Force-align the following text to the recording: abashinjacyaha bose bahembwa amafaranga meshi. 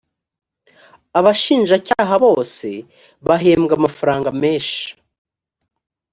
abashinjacyaha 1.19 2.13
bose 2.25 2.67
bahembwa 3.27 3.73
amafaranga 3.79 4.29
meshi. 4.41 4.85